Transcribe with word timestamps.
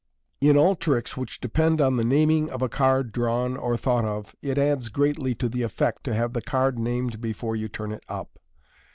In 0.41 0.57
all 0.57 0.75
tricks 0.75 1.15
which 1.15 1.39
depend 1.39 1.79
on 1.79 1.95
the 1.97 2.03
naming 2.03 2.49
of 2.49 2.63
a 2.63 2.67
card 2.67 3.11
drawn 3.11 3.55
or 3.55 3.77
thought 3.77 4.03
of, 4.03 4.35
it 4.41 4.57
adds 4.57 4.89
greatly 4.89 5.35
to 5.35 5.47
the 5.47 5.61
effect 5.61 6.03
to 6.05 6.15
have 6.15 6.33
the 6.33 6.41
card 6.41 6.79
named 6.79 7.21
before 7.21 7.55
■you 7.55 7.71
turn 7.71 7.91
it 7.91 8.03
up. 8.09 8.39